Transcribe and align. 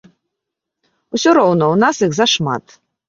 Усё 1.17 1.29
роўна 1.39 1.67
у 1.75 1.79
нас 1.83 1.95
іх 2.09 2.17
зашмат. 2.21 2.65